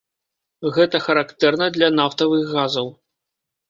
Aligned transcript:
Гэта 0.77 1.03
характэрна 1.09 1.71
для 1.79 1.93
нафтавых 2.01 2.43
газаў. 2.59 2.95